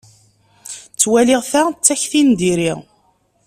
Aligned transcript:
Ttwaliɣ 0.93 1.41
ta 1.51 1.61
d 1.73 1.75
takti 1.85 2.21
n 2.27 2.29
diri. 2.39 2.73